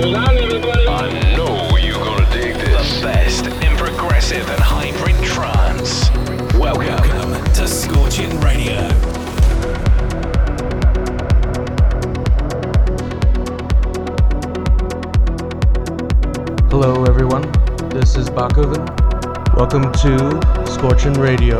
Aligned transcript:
I 0.00 1.34
know 1.36 1.76
you're 1.76 1.98
gonna 1.98 2.30
dig 2.30 2.54
this. 2.54 3.00
The 3.00 3.06
best 3.06 3.46
in 3.46 3.76
progressive 3.76 4.48
and 4.48 4.60
hybrid 4.60 5.16
trance. 5.24 6.08
Welcome, 6.54 7.42
to 7.54 7.66
Scorchin' 7.66 8.40
Radio. 8.40 8.76
Hello, 16.70 17.02
everyone. 17.02 17.42
This 17.90 18.14
is 18.14 18.30
Bockoven. 18.30 18.86
Welcome 19.56 19.90
to 19.94 20.38
Scorchin' 20.70 21.18
Radio. 21.20 21.58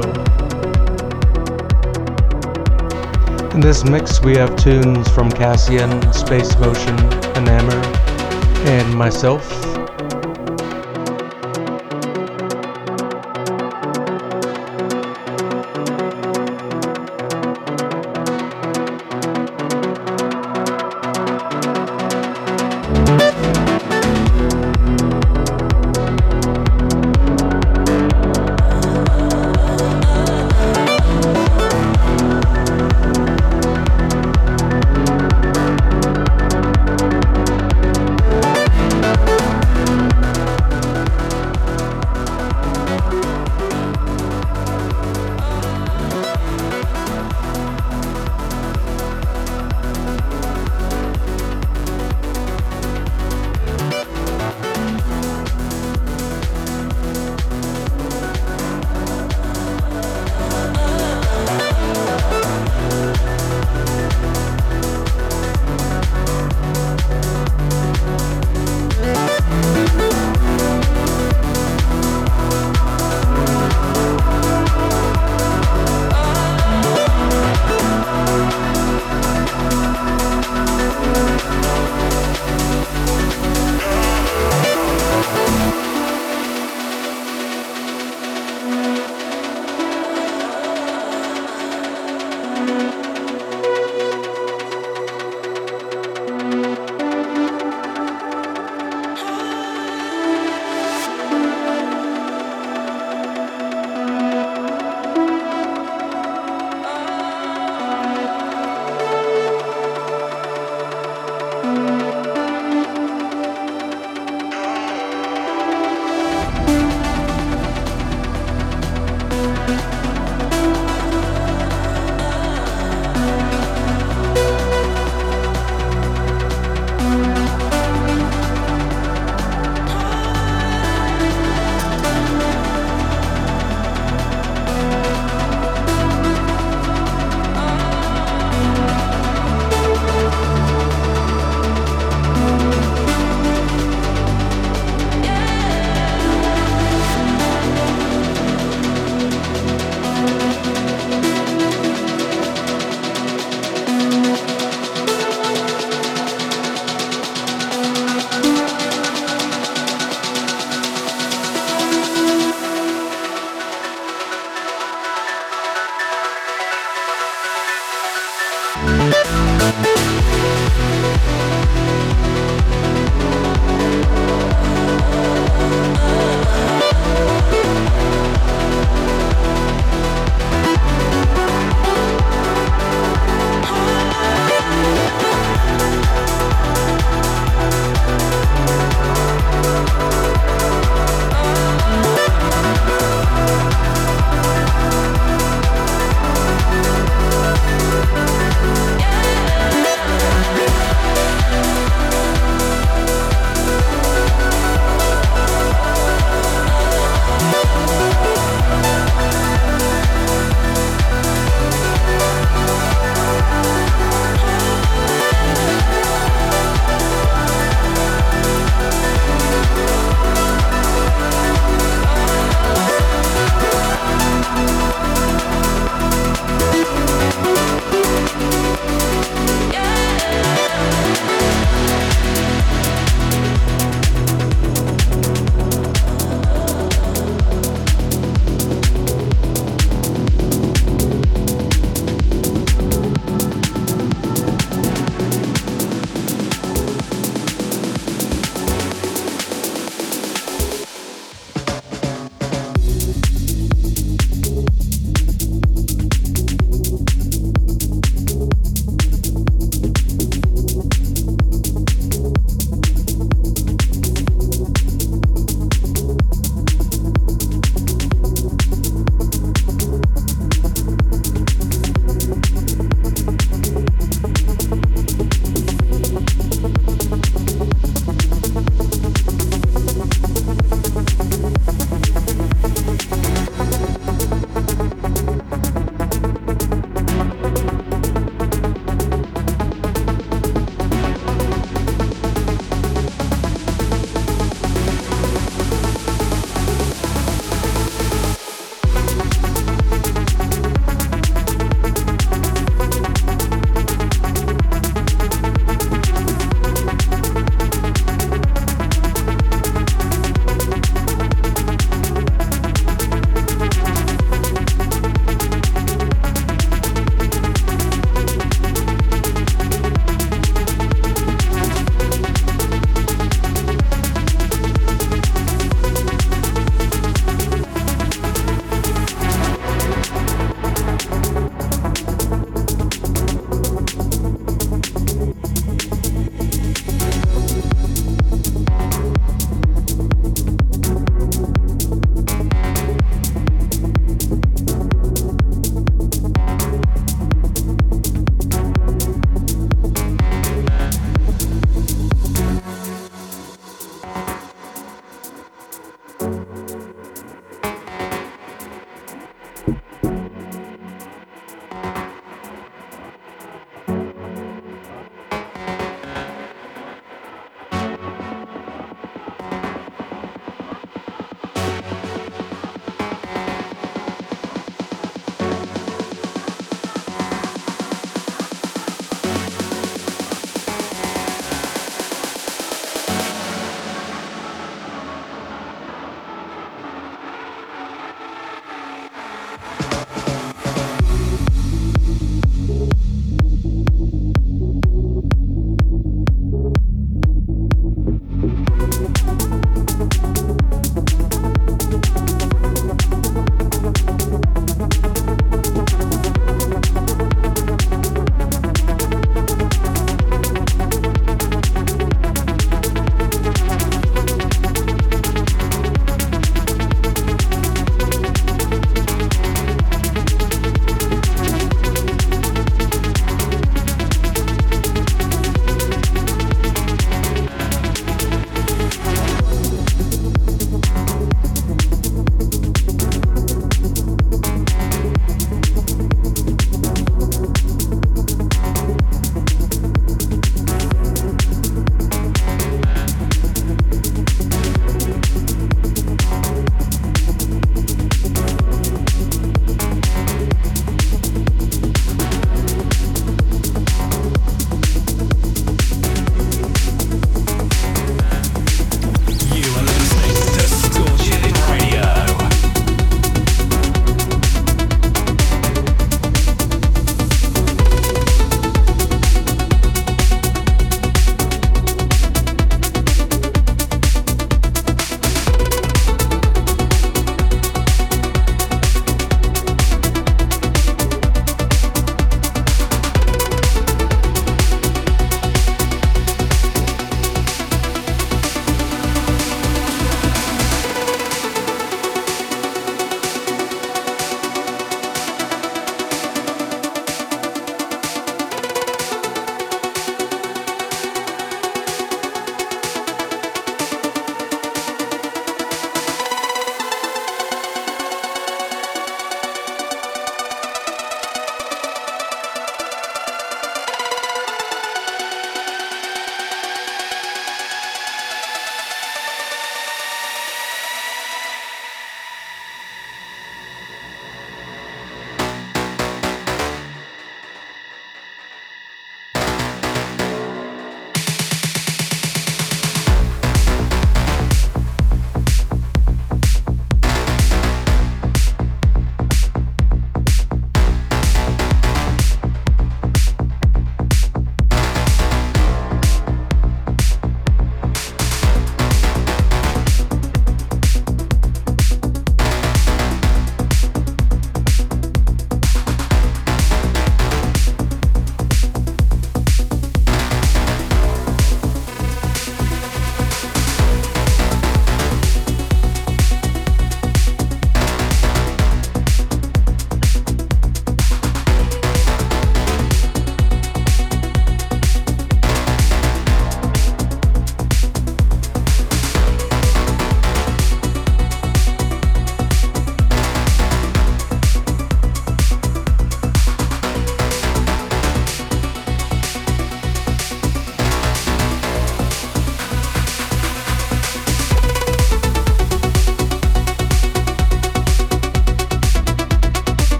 In 3.53 3.59
this 3.61 3.83
mix, 3.83 4.23
we 4.23 4.37
have 4.37 4.55
tunes 4.55 5.09
from 5.09 5.29
Cassian, 5.29 6.13
Space 6.13 6.57
Motion, 6.61 6.97
Enamor, 7.35 8.08
and 8.67 8.95
myself, 8.97 9.58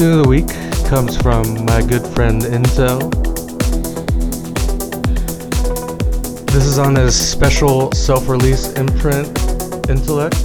tune 0.00 0.18
of 0.18 0.24
the 0.24 0.30
week 0.30 0.48
comes 0.88 1.14
from 1.14 1.66
my 1.66 1.82
good 1.82 2.06
friend 2.14 2.40
Intel. 2.40 3.10
This 6.46 6.64
is 6.64 6.78
on 6.78 6.94
his 6.94 7.14
special 7.14 7.92
self 7.92 8.26
release 8.26 8.72
imprint, 8.78 9.28
Intellect. 9.90 10.40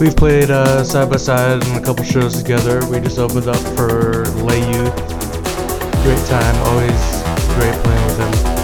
We've 0.00 0.16
played 0.16 0.50
uh, 0.50 0.82
side 0.82 1.08
by 1.08 1.18
side 1.18 1.64
in 1.64 1.76
a 1.76 1.80
couple 1.80 2.02
shows 2.02 2.42
together. 2.42 2.84
We 2.88 2.98
just 2.98 3.20
opened 3.20 3.46
up 3.46 3.62
for 3.76 4.24
Le 4.42 4.56
Youth. 4.56 4.96
Great 6.02 6.26
time, 6.26 6.56
always 6.66 7.22
great 7.54 7.74
playing 7.84 8.06
with 8.06 8.18
him. 8.18 8.55